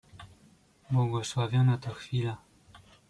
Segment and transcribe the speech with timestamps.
[0.91, 2.37] "Błogosławiona to chwila!"